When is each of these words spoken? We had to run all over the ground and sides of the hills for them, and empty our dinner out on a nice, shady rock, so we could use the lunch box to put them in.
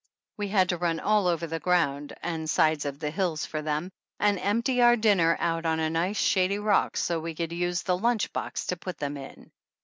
We 0.37 0.47
had 0.47 0.69
to 0.69 0.77
run 0.79 0.99
all 0.99 1.27
over 1.27 1.45
the 1.45 1.59
ground 1.59 2.13
and 2.23 2.49
sides 2.49 2.85
of 2.85 2.97
the 2.97 3.11
hills 3.11 3.45
for 3.45 3.61
them, 3.61 3.91
and 4.19 4.39
empty 4.39 4.81
our 4.81 4.95
dinner 4.95 5.37
out 5.39 5.63
on 5.67 5.79
a 5.79 5.91
nice, 5.91 6.17
shady 6.19 6.57
rock, 6.57 6.97
so 6.97 7.19
we 7.19 7.35
could 7.35 7.51
use 7.51 7.83
the 7.83 7.95
lunch 7.99 8.33
box 8.33 8.65
to 8.65 8.77
put 8.77 8.97
them 8.97 9.15
in. 9.15 9.51